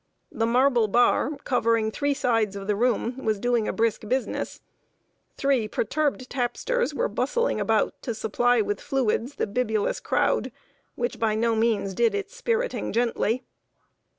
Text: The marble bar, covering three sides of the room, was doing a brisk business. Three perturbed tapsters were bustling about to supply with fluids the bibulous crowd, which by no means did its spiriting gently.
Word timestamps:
The 0.31 0.47
marble 0.47 0.87
bar, 0.87 1.37
covering 1.43 1.91
three 1.91 2.15
sides 2.15 2.55
of 2.55 2.65
the 2.65 2.75
room, 2.75 3.23
was 3.23 3.37
doing 3.39 3.67
a 3.67 3.71
brisk 3.71 4.07
business. 4.07 4.59
Three 5.37 5.67
perturbed 5.67 6.27
tapsters 6.27 6.91
were 6.91 7.07
bustling 7.07 7.59
about 7.59 8.01
to 8.01 8.15
supply 8.15 8.61
with 8.61 8.81
fluids 8.81 9.35
the 9.35 9.45
bibulous 9.45 9.99
crowd, 9.99 10.51
which 10.95 11.19
by 11.19 11.35
no 11.35 11.55
means 11.55 11.93
did 11.93 12.15
its 12.15 12.35
spiriting 12.35 12.91
gently. 12.91 13.43